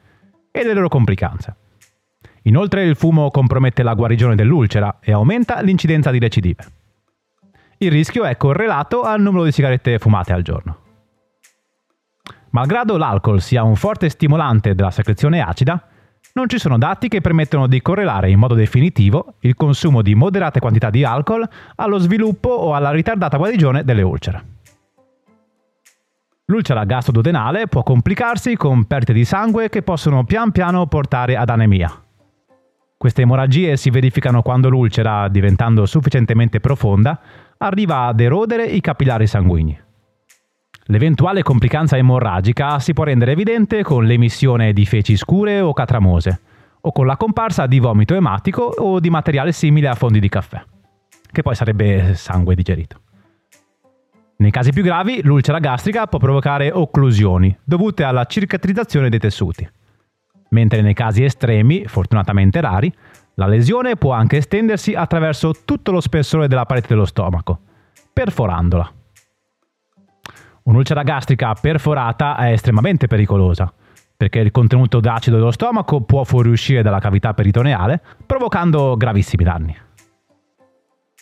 e 0.52 0.64
le 0.64 0.72
loro 0.72 0.88
complicanze. 0.88 1.56
Inoltre 2.42 2.84
il 2.84 2.96
fumo 2.96 3.30
compromette 3.30 3.82
la 3.82 3.94
guarigione 3.94 4.34
dell'ulcera 4.34 4.98
e 5.00 5.12
aumenta 5.12 5.60
l'incidenza 5.60 6.10
di 6.10 6.18
recidive. 6.18 6.64
Il 7.78 7.90
rischio 7.90 8.24
è 8.24 8.36
correlato 8.36 9.02
al 9.02 9.20
numero 9.20 9.44
di 9.44 9.52
sigarette 9.52 9.98
fumate 9.98 10.32
al 10.32 10.42
giorno. 10.42 10.76
Malgrado 12.50 12.96
l'alcol 12.96 13.40
sia 13.40 13.62
un 13.62 13.76
forte 13.76 14.08
stimolante 14.08 14.74
della 14.74 14.90
secrezione 14.90 15.40
acida, 15.40 15.88
non 16.34 16.48
ci 16.48 16.58
sono 16.58 16.78
dati 16.78 17.08
che 17.08 17.20
permettono 17.20 17.66
di 17.66 17.82
correlare 17.82 18.30
in 18.30 18.38
modo 18.38 18.54
definitivo 18.54 19.34
il 19.40 19.54
consumo 19.54 20.02
di 20.02 20.14
moderate 20.14 20.60
quantità 20.60 20.90
di 20.90 21.04
alcol 21.04 21.46
allo 21.76 21.98
sviluppo 21.98 22.50
o 22.50 22.74
alla 22.74 22.90
ritardata 22.90 23.36
guarigione 23.36 23.84
delle 23.84 24.02
ulcere. 24.02 24.44
L'ulcera 26.46 26.84
gastroduodenale 26.84 27.68
può 27.68 27.82
complicarsi 27.82 28.56
con 28.56 28.84
perdite 28.84 29.12
di 29.12 29.24
sangue 29.24 29.68
che 29.68 29.82
possono 29.82 30.24
pian 30.24 30.52
piano 30.52 30.86
portare 30.86 31.36
ad 31.36 31.48
anemia, 31.48 32.01
queste 33.02 33.22
emorragie 33.22 33.76
si 33.76 33.90
verificano 33.90 34.42
quando 34.42 34.68
l'ulcera, 34.68 35.26
diventando 35.26 35.86
sufficientemente 35.86 36.60
profonda, 36.60 37.18
arriva 37.58 38.06
ad 38.06 38.20
erodere 38.20 38.64
i 38.64 38.80
capillari 38.80 39.26
sanguigni. 39.26 39.76
L'eventuale 40.84 41.42
complicanza 41.42 41.96
emorragica 41.96 42.78
si 42.78 42.92
può 42.92 43.02
rendere 43.02 43.32
evidente 43.32 43.82
con 43.82 44.04
l'emissione 44.04 44.72
di 44.72 44.86
feci 44.86 45.16
scure 45.16 45.58
o 45.58 45.72
catramose, 45.72 46.40
o 46.82 46.92
con 46.92 47.06
la 47.06 47.16
comparsa 47.16 47.66
di 47.66 47.80
vomito 47.80 48.14
ematico 48.14 48.62
o 48.62 49.00
di 49.00 49.10
materiale 49.10 49.50
simile 49.50 49.88
a 49.88 49.96
fondi 49.96 50.20
di 50.20 50.28
caffè, 50.28 50.62
che 51.28 51.42
poi 51.42 51.56
sarebbe 51.56 52.14
sangue 52.14 52.54
digerito. 52.54 53.00
Nei 54.36 54.52
casi 54.52 54.70
più 54.70 54.84
gravi, 54.84 55.22
l'ulcera 55.24 55.58
gastrica 55.58 56.06
può 56.06 56.20
provocare 56.20 56.70
occlusioni 56.70 57.58
dovute 57.64 58.04
alla 58.04 58.26
cicatrizzazione 58.26 59.08
dei 59.08 59.18
tessuti 59.18 59.68
mentre 60.52 60.80
nei 60.80 60.94
casi 60.94 61.24
estremi, 61.24 61.84
fortunatamente 61.86 62.60
rari, 62.60 62.92
la 63.34 63.46
lesione 63.46 63.96
può 63.96 64.12
anche 64.12 64.38
estendersi 64.38 64.94
attraverso 64.94 65.52
tutto 65.64 65.90
lo 65.90 66.00
spessore 66.00 66.48
della 66.48 66.66
parete 66.66 66.88
dello 66.88 67.06
stomaco, 67.06 67.58
perforandola. 68.12 68.92
Un'ulcera 70.64 71.02
gastrica 71.02 71.54
perforata 71.54 72.36
è 72.36 72.52
estremamente 72.52 73.06
pericolosa, 73.06 73.72
perché 74.16 74.38
il 74.38 74.50
contenuto 74.50 75.00
d'acido 75.00 75.36
dello 75.36 75.50
stomaco 75.50 76.02
può 76.02 76.22
fuoriuscire 76.24 76.82
dalla 76.82 77.00
cavità 77.00 77.34
peritoneale, 77.34 78.00
provocando 78.24 78.96
gravissimi 78.96 79.44
danni. 79.44 79.76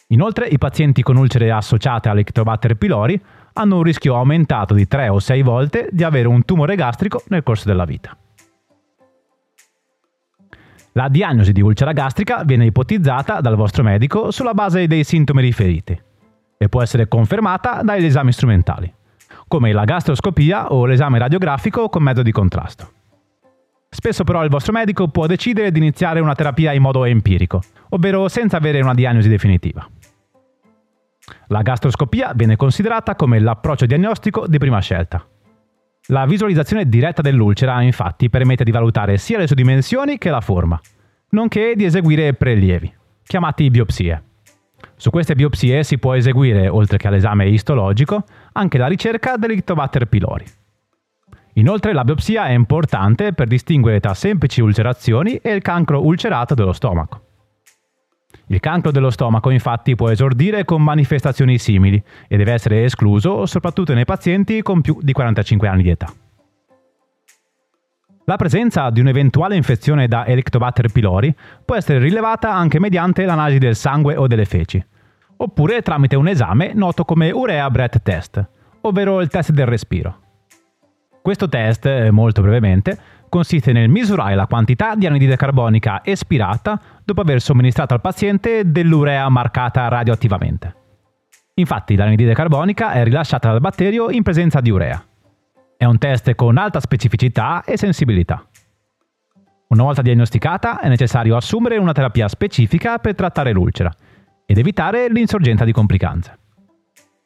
Inoltre, 0.09 0.47
i 0.47 0.59
pazienti 0.59 1.03
con 1.03 1.17
ulcere 1.17 1.53
associate 1.53 2.09
all'Ectobatter 2.09 2.75
pylori 2.75 3.19
hanno 3.53 3.77
un 3.77 3.83
rischio 3.85 4.17
aumentato 4.17 4.75
di 4.75 4.89
3 4.89 5.09
o 5.09 5.21
6 5.21 5.43
volte 5.43 5.89
di 5.93 6.03
avere 6.03 6.27
un 6.27 6.45
tumore 6.45 6.75
gastrico 6.75 7.23
nel 7.29 7.45
corso 7.45 7.69
della 7.69 7.85
vita. 7.85 8.17
La 10.93 11.09
diagnosi 11.09 11.53
di 11.53 11.61
ulcera 11.61 11.93
gastrica 11.93 12.43
viene 12.45 12.67
ipotizzata 12.67 13.41
dal 13.41 13.55
vostro 13.55 13.85
medico 13.85 14.33
sulla 14.33 14.55
base 14.55 14.89
dei 14.89 15.05
sintomi 15.05 15.41
riferiti 15.41 15.99
e 16.59 16.69
può 16.69 16.83
essere 16.83 17.07
confermata 17.07 17.83
dagli 17.83 18.05
esami 18.05 18.33
strumentali, 18.33 18.93
come 19.47 19.73
la 19.73 19.85
gastroscopia 19.85 20.73
o 20.73 20.85
l'esame 20.87 21.19
radiografico 21.19 21.89
con 21.89 22.03
mezzo 22.03 22.23
di 22.23 22.33
contrasto. 22.33 22.91
Spesso 23.89 24.25
però 24.25 24.43
il 24.43 24.51
vostro 24.51 24.73
medico 24.73 25.09
può 25.09 25.27
decidere 25.27 25.71
di 25.71 25.79
iniziare 25.79 26.21
una 26.21 26.35
terapia 26.35 26.73
in 26.73 26.83
modo 26.83 27.05
empirico, 27.05 27.63
ovvero 27.91 28.29
senza 28.29 28.57
avere 28.57 28.81
una 28.81 28.95
diagnosi 28.95 29.29
definitiva. 29.29 29.89
La 31.47 31.63
gastroscopia 31.63 32.33
viene 32.35 32.57
considerata 32.57 33.15
come 33.15 33.39
l'approccio 33.39 33.87
diagnostico 33.87 34.47
di 34.47 34.59
prima 34.59 34.81
scelta. 34.81 35.25
La 36.09 36.27
visualizzazione 36.27 36.89
diretta 36.89 37.23
dell'ulcera 37.23 37.83
infatti 37.83 38.31
permette 38.31 38.65
di 38.65 38.71
valutare 38.71 39.17
sia 39.19 39.39
le 39.39 39.47
sue 39.47 39.55
dimensioni 39.55 40.19
che 40.19 40.31
la 40.31 40.41
forma, 40.41 40.81
nonché 41.31 41.75
di 41.77 41.85
eseguire 41.85 42.35
prelievi, 42.35 42.93
chiamati 43.23 43.71
biopsie. 43.71 44.23
Su 44.97 45.11
queste 45.11 45.35
biopsie 45.35 45.85
si 45.85 45.99
può 45.99 46.15
eseguire, 46.15 46.69
oltre 46.69 46.97
che 46.97 47.07
all'esame 47.07 47.49
istologico, 47.49 48.25
anche 48.53 48.79
la 48.79 48.87
ricerca 48.87 49.37
dell'Ictobacter 49.37 50.07
pylori. 50.07 50.45
Inoltre 51.55 51.93
la 51.93 52.05
biopsia 52.05 52.47
è 52.47 52.53
importante 52.53 53.33
per 53.33 53.47
distinguere 53.47 54.01
tra 54.01 54.15
semplici 54.15 54.61
ulcerazioni 54.61 55.37
e 55.37 55.53
il 55.53 55.63
cancro 55.63 56.05
ulcerato 56.05 56.55
dello 56.55 56.73
stomaco. 56.73 57.30
Il 58.51 58.59
cancro 58.59 58.91
dello 58.91 59.11
stomaco 59.11 59.51
infatti 59.51 59.95
può 59.95 60.11
esordire 60.11 60.65
con 60.65 60.83
manifestazioni 60.83 61.57
simili 61.57 62.03
e 62.27 62.37
deve 62.37 62.53
essere 62.53 62.83
escluso 62.83 63.47
soprattutto 63.47 63.95
nei 63.95 64.05
pazienti 64.05 64.61
con 64.61 64.81
più 64.81 64.99
di 65.01 65.13
45 65.13 65.69
anni 65.69 65.83
di 65.85 65.91
età. 65.91 66.13
La 68.25 68.35
presenza 68.35 68.91
di 68.91 68.99
un'eventuale 68.99 69.55
infezione 69.55 70.09
da 70.09 70.27
Helicobacter 70.27 70.91
pylori 70.91 71.33
può 71.65 71.77
essere 71.77 72.01
rilevata 72.01 72.53
anche 72.53 72.81
mediante 72.81 73.25
l'analisi 73.25 73.59
del 73.59 73.77
sangue 73.77 74.17
o 74.17 74.27
delle 74.27 74.45
feci, 74.45 74.85
oppure 75.37 75.83
tramite 75.83 76.17
un 76.17 76.27
esame 76.27 76.73
noto 76.75 77.05
come 77.05 77.31
Urea 77.31 77.71
Breath 77.71 78.03
Test, 78.03 78.45
ovvero 78.81 79.21
il 79.21 79.29
test 79.29 79.53
del 79.53 79.67
respiro. 79.67 80.19
Questo 81.23 81.49
test, 81.49 82.09
molto 82.09 82.41
brevemente, 82.43 82.99
consiste 83.31 83.73
nel 83.73 83.89
misurare 83.89 84.35
la 84.35 84.47
quantità 84.47 84.95
di 84.95 85.07
anidride 85.07 85.37
carbonica 85.37 86.03
espirata 86.05 86.79
dopo 87.03 87.23
aver 87.23 87.41
somministrato 87.41 87.95
al 87.95 88.03
paziente 88.03 88.71
dell'urea 88.71 89.27
marcata 89.31 89.89
radioattivamente. 89.89 90.75
Infatti 91.55 91.97
l'anidride 91.97 92.35
carbonica 92.35 92.93
è 92.93 93.05
rilasciata 93.05 93.51
dal 93.51 93.61
batterio 93.61 94.11
in 94.11 94.23
presenza 94.23 94.61
di 94.61 94.71
urea. 94.71 95.03
È 95.77 95.85
un 95.87 95.97
test 95.97 96.35
con 96.35 96.59
alta 96.59 96.81
specificità 96.81 97.63
e 97.65 97.79
sensibilità. 97.79 98.45
Una 99.69 99.85
volta 99.85 100.03
diagnosticata 100.03 100.81
è 100.81 100.89
necessario 100.89 101.37
assumere 101.37 101.79
una 101.79 101.93
terapia 101.93 102.29
specifica 102.29 102.99
per 102.99 103.15
trattare 103.15 103.53
l'ulcera 103.53 103.91
ed 104.45 104.59
evitare 104.59 105.09
l'insorgenza 105.09 105.65
di 105.65 105.73
complicanze. 105.73 106.39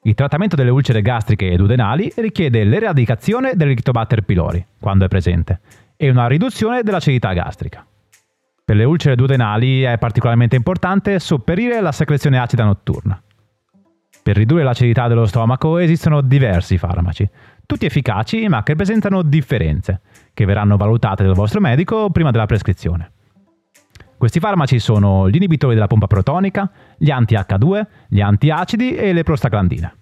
Il 0.02 0.12
trattamento 0.12 0.54
delle 0.54 0.68
ulcere 0.68 1.00
gastriche 1.00 1.50
ed 1.50 1.60
udenali 1.60 2.12
richiede 2.16 2.62
l'eradicazione 2.64 3.54
dell'Ictobacter 3.54 4.20
pylori, 4.20 4.62
quando 4.78 5.06
è 5.06 5.08
presente, 5.08 5.60
e 5.96 6.10
una 6.10 6.26
riduzione 6.26 6.82
dell'acidità 6.82 7.32
gastrica. 7.32 7.86
Per 8.64 8.76
le 8.76 8.84
ulcere 8.84 9.14
duodenali 9.14 9.82
è 9.82 9.98
particolarmente 9.98 10.56
importante 10.56 11.18
sopperire 11.18 11.80
la 11.80 11.92
secrezione 11.92 12.38
acida 12.38 12.64
notturna. 12.64 13.20
Per 14.22 14.36
ridurre 14.36 14.62
l'acidità 14.62 15.06
dello 15.06 15.26
stomaco 15.26 15.76
esistono 15.76 16.22
diversi 16.22 16.78
farmaci, 16.78 17.28
tutti 17.66 17.84
efficaci 17.84 18.48
ma 18.48 18.62
che 18.62 18.74
presentano 18.74 19.20
differenze, 19.22 20.00
che 20.32 20.46
verranno 20.46 20.78
valutate 20.78 21.24
dal 21.24 21.34
vostro 21.34 21.60
medico 21.60 22.08
prima 22.08 22.30
della 22.30 22.46
prescrizione. 22.46 23.12
Questi 24.16 24.40
farmaci 24.40 24.78
sono 24.78 25.28
gli 25.28 25.36
inibitori 25.36 25.74
della 25.74 25.86
pompa 25.86 26.06
protonica, 26.06 26.70
gli 26.96 27.10
anti-H2, 27.10 27.86
gli 28.08 28.22
antiacidi 28.22 28.94
e 28.94 29.12
le 29.12 29.22
prostaglandine. 29.22 29.94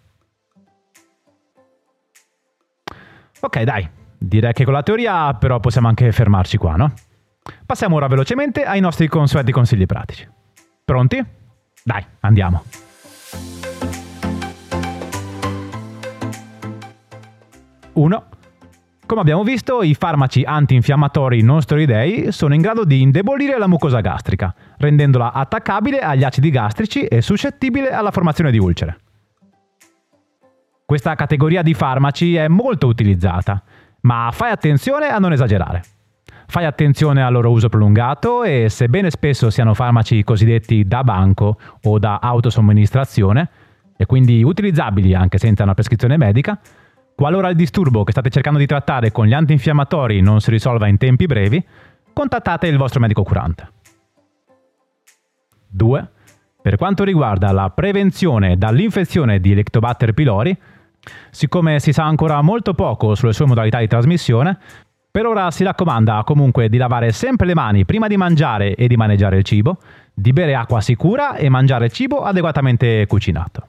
Ok, 3.40 3.62
dai, 3.62 3.88
Direi 4.22 4.52
che 4.52 4.64
con 4.64 4.72
la 4.72 4.84
teoria 4.84 5.34
però 5.34 5.58
possiamo 5.58 5.88
anche 5.88 6.12
fermarci 6.12 6.56
qua, 6.56 6.76
no? 6.76 6.92
Passiamo 7.66 7.96
ora 7.96 8.06
velocemente 8.06 8.62
ai 8.62 8.78
nostri 8.78 9.08
consueti 9.08 9.50
consigli 9.50 9.84
pratici. 9.84 10.28
Pronti? 10.84 11.24
Dai, 11.82 12.04
andiamo. 12.20 12.62
Uno. 17.94 18.26
Come 19.04 19.20
abbiamo 19.20 19.42
visto, 19.42 19.82
i 19.82 19.94
farmaci 19.94 20.44
antinfiammatori 20.44 21.42
non 21.42 21.60
steroidei 21.60 22.30
sono 22.30 22.54
in 22.54 22.60
grado 22.60 22.84
di 22.84 23.02
indebolire 23.02 23.58
la 23.58 23.66
mucosa 23.66 24.00
gastrica, 24.00 24.54
rendendola 24.78 25.32
attaccabile 25.32 25.98
agli 25.98 26.22
acidi 26.22 26.50
gastrici 26.50 27.04
e 27.04 27.20
suscettibile 27.20 27.90
alla 27.90 28.12
formazione 28.12 28.52
di 28.52 28.58
ulcere. 28.58 28.98
Questa 30.86 31.14
categoria 31.14 31.62
di 31.62 31.74
farmaci 31.74 32.36
è 32.36 32.48
molto 32.48 32.86
utilizzata 32.86 33.62
ma 34.02 34.30
fai 34.32 34.50
attenzione 34.50 35.08
a 35.08 35.18
non 35.18 35.32
esagerare. 35.32 35.82
Fai 36.46 36.64
attenzione 36.64 37.22
al 37.22 37.32
loro 37.32 37.50
uso 37.50 37.68
prolungato 37.68 38.44
e 38.44 38.68
sebbene 38.68 39.10
spesso 39.10 39.50
siano 39.50 39.74
farmaci 39.74 40.22
cosiddetti 40.22 40.86
da 40.86 41.02
banco 41.02 41.58
o 41.82 41.98
da 41.98 42.18
autosomministrazione, 42.18 43.48
e 43.96 44.06
quindi 44.06 44.42
utilizzabili 44.42 45.14
anche 45.14 45.38
senza 45.38 45.62
una 45.62 45.74
prescrizione 45.74 46.16
medica, 46.16 46.58
qualora 47.14 47.48
il 47.48 47.56
disturbo 47.56 48.04
che 48.04 48.12
state 48.12 48.30
cercando 48.30 48.58
di 48.58 48.66
trattare 48.66 49.12
con 49.12 49.26
gli 49.26 49.32
antinfiammatori 49.32 50.20
non 50.20 50.40
si 50.40 50.50
risolva 50.50 50.88
in 50.88 50.98
tempi 50.98 51.26
brevi, 51.26 51.64
contattate 52.12 52.66
il 52.66 52.76
vostro 52.76 53.00
medico 53.00 53.22
curante. 53.22 53.68
2. 55.68 56.10
Per 56.60 56.76
quanto 56.76 57.04
riguarda 57.04 57.50
la 57.52 57.70
prevenzione 57.70 58.56
dall'infezione 58.56 59.40
di 59.40 59.52
Helicobacter 59.52 60.12
pylori, 60.12 60.56
siccome 61.30 61.80
si 61.80 61.92
sa 61.92 62.04
ancora 62.04 62.40
molto 62.42 62.74
poco 62.74 63.14
sulle 63.14 63.32
sue 63.32 63.46
modalità 63.46 63.78
di 63.78 63.86
trasmissione, 63.86 64.58
per 65.10 65.26
ora 65.26 65.50
si 65.50 65.62
raccomanda 65.62 66.22
comunque 66.24 66.68
di 66.70 66.78
lavare 66.78 67.12
sempre 67.12 67.46
le 67.46 67.54
mani 67.54 67.84
prima 67.84 68.06
di 68.06 68.16
mangiare 68.16 68.74
e 68.74 68.86
di 68.86 68.96
maneggiare 68.96 69.36
il 69.36 69.44
cibo, 69.44 69.78
di 70.14 70.32
bere 70.32 70.54
acqua 70.54 70.80
sicura 70.80 71.36
e 71.36 71.48
mangiare 71.50 71.90
cibo 71.90 72.22
adeguatamente 72.22 73.06
cucinato. 73.06 73.66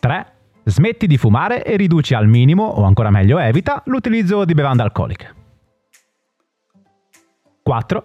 3. 0.00 0.26
Smetti 0.64 1.06
di 1.06 1.16
fumare 1.16 1.64
e 1.64 1.76
riduci 1.76 2.14
al 2.14 2.26
minimo, 2.26 2.64
o 2.64 2.82
ancora 2.82 3.10
meglio 3.10 3.38
evita, 3.38 3.82
l'utilizzo 3.86 4.44
di 4.44 4.54
bevande 4.54 4.82
alcoliche. 4.82 5.34
4. 7.62 8.04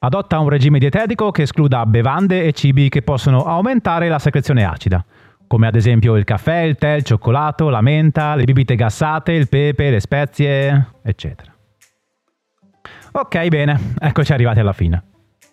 Adotta 0.00 0.38
un 0.38 0.48
regime 0.48 0.78
dietetico 0.78 1.30
che 1.30 1.42
escluda 1.42 1.86
bevande 1.86 2.44
e 2.44 2.52
cibi 2.52 2.88
che 2.88 3.02
possono 3.02 3.44
aumentare 3.44 4.08
la 4.08 4.18
secrezione 4.18 4.64
acida, 4.64 5.04
come 5.48 5.66
ad 5.66 5.74
esempio 5.74 6.16
il 6.16 6.24
caffè, 6.24 6.60
il 6.60 6.76
tè, 6.76 6.92
il 6.92 7.02
cioccolato, 7.02 7.70
la 7.70 7.80
menta, 7.80 8.36
le 8.36 8.44
bibite 8.44 8.76
gassate, 8.76 9.32
il 9.32 9.48
pepe, 9.48 9.90
le 9.90 9.98
spezie, 9.98 10.90
eccetera. 11.02 11.52
Ok, 13.12 13.48
bene, 13.48 13.94
eccoci 13.98 14.32
arrivati 14.32 14.60
alla 14.60 14.74
fine. 14.74 15.02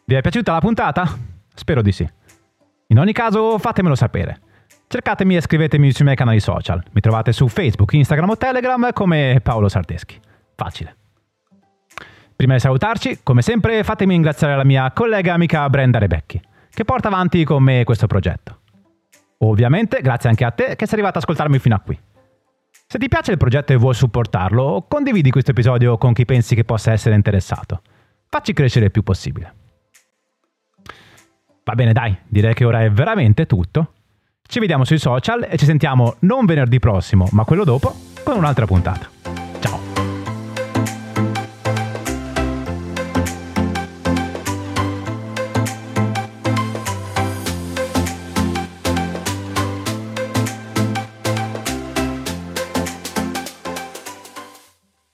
Vi 0.05 0.13
è 0.13 0.21
piaciuta 0.21 0.51
la 0.51 0.59
puntata? 0.59 1.07
Spero 1.55 1.81
di 1.81 1.91
sì. 1.91 2.07
In 2.87 2.99
ogni 2.99 3.13
caso 3.13 3.57
fatemelo 3.57 3.95
sapere. 3.95 4.39
Cercatemi 4.87 5.37
e 5.37 5.41
scrivetemi 5.41 5.91
sui 5.91 6.03
miei 6.03 6.17
canali 6.17 6.39
social. 6.39 6.83
Mi 6.91 7.01
trovate 7.01 7.31
su 7.31 7.47
Facebook, 7.47 7.93
Instagram 7.93 8.29
o 8.29 8.37
Telegram 8.37 8.91
come 8.93 9.39
Paolo 9.41 9.67
Sarteschi. 9.69 10.19
Facile. 10.53 10.95
Prima 12.35 12.53
di 12.53 12.59
salutarci, 12.59 13.21
come 13.23 13.41
sempre, 13.41 13.83
fatemi 13.83 14.13
ringraziare 14.13 14.57
la 14.57 14.65
mia 14.65 14.91
collega 14.91 15.33
amica 15.33 15.67
Brenda 15.69 15.99
Rebecchi, 15.99 16.39
che 16.69 16.83
porta 16.83 17.07
avanti 17.07 17.45
con 17.45 17.63
me 17.63 17.85
questo 17.85 18.07
progetto. 18.07 18.59
Ovviamente, 19.39 20.01
grazie 20.01 20.29
anche 20.29 20.45
a 20.45 20.51
te 20.51 20.75
che 20.75 20.85
sei 20.85 20.93
arrivato 20.93 21.17
ad 21.17 21.23
ascoltarmi 21.23 21.59
fino 21.59 21.75
a 21.75 21.79
qui. 21.79 21.99
Se 22.87 22.99
ti 22.99 23.07
piace 23.07 23.31
il 23.31 23.37
progetto 23.37 23.73
e 23.73 23.77
vuoi 23.77 23.93
supportarlo, 23.93 24.85
condividi 24.87 25.31
questo 25.31 25.51
episodio 25.51 25.97
con 25.97 26.13
chi 26.13 26.25
pensi 26.25 26.55
che 26.55 26.63
possa 26.63 26.91
essere 26.91 27.15
interessato. 27.15 27.81
Facci 28.29 28.53
crescere 28.53 28.85
il 28.85 28.91
più 28.91 29.01
possibile. 29.01 29.53
Va 31.63 31.73
bene, 31.73 31.93
dai, 31.93 32.15
direi 32.27 32.53
che 32.53 32.63
ora 32.63 32.83
è 32.83 32.91
veramente 32.91 33.47
tutto. 33.47 33.93
Ci 34.47 34.59
vediamo 34.59 34.83
sui 34.83 34.99
social 34.99 35.47
e 35.49 35.57
ci 35.57 35.65
sentiamo 35.65 36.17
non 36.19 36.45
venerdì 36.45 36.77
prossimo, 36.79 37.27
ma 37.31 37.43
quello 37.43 37.63
dopo, 37.63 37.95
con 38.23 38.37
un'altra 38.37 38.65
puntata. 38.65 39.34